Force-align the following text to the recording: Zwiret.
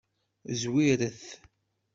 Zwiret. 0.61 1.23